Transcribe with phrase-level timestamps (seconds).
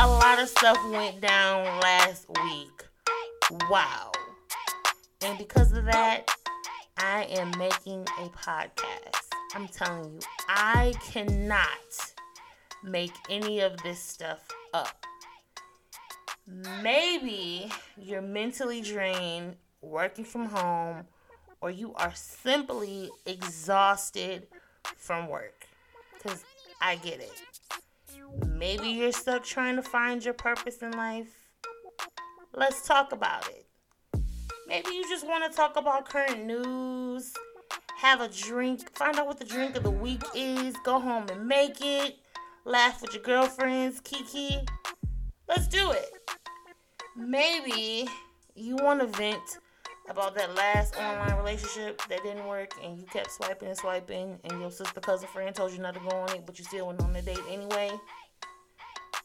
[0.00, 2.84] a lot of stuff went down last week.
[3.68, 4.12] Wow.
[5.22, 6.30] And because of that,
[6.98, 9.26] I am making a podcast.
[9.56, 11.68] I'm telling you, I cannot
[12.84, 15.04] make any of this stuff up.
[16.80, 17.68] Maybe
[18.00, 21.06] you're mentally drained working from home,
[21.60, 24.46] or you are simply exhausted
[24.96, 25.66] from work.
[26.14, 26.44] Because
[26.80, 27.42] I get it.
[28.58, 31.28] Maybe you're stuck trying to find your purpose in life.
[32.52, 33.66] Let's talk about it.
[34.66, 37.32] Maybe you just want to talk about current news,
[37.98, 41.46] have a drink, find out what the drink of the week is, go home and
[41.46, 42.16] make it,
[42.64, 44.58] laugh with your girlfriends, Kiki.
[45.48, 46.10] Let's do it.
[47.16, 48.08] Maybe
[48.56, 49.60] you want to vent
[50.10, 54.60] about that last online relationship that didn't work and you kept swiping and swiping and
[54.60, 57.00] your sister cousin friend told you not to go on it but you still went
[57.02, 57.90] on the date anyway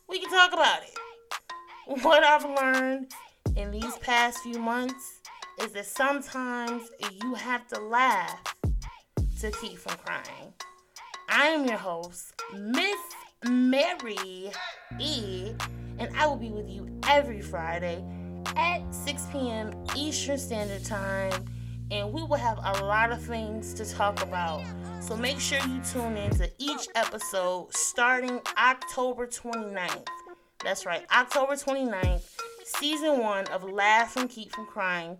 [0.08, 3.12] we can talk about it what i've learned
[3.56, 5.22] in these past few months
[5.62, 6.90] is that sometimes
[7.22, 8.42] you have to laugh
[9.40, 10.54] to keep from crying
[11.30, 12.98] i am your host miss
[13.46, 14.52] mary
[15.00, 15.54] e
[16.00, 18.04] and i will be with you every friday
[18.56, 19.72] at 6 p.m.
[19.96, 21.32] Eastern Standard Time,
[21.94, 24.64] and we will have a lot of things to talk about.
[25.00, 30.08] So make sure you tune in to each episode starting October 29th.
[30.64, 32.24] That's right, October 29th,
[32.66, 35.18] season one of Laugh and Keep from Crying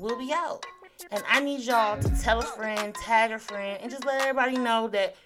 [0.00, 0.64] will be out.
[1.10, 4.56] And I need y'all to tell a friend, tag a friend, and just let everybody
[4.56, 5.16] know that,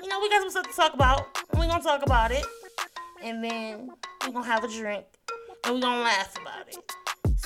[0.00, 1.26] you know, we got some stuff to talk about.
[1.50, 2.44] And we're to talk about it.
[3.22, 3.90] And then
[4.26, 5.04] we're to have a drink
[5.64, 6.78] and we're to laugh about it.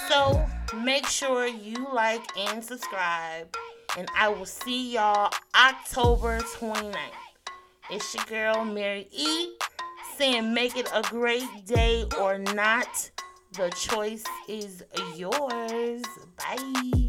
[0.07, 0.47] So
[0.77, 3.55] make sure you like and subscribe.
[3.97, 6.95] And I will see y'all October 29th.
[7.91, 9.55] It's your girl, Mary E,
[10.17, 13.11] saying make it a great day or not.
[13.53, 14.85] The choice is
[15.17, 16.03] yours.
[16.37, 17.08] Bye.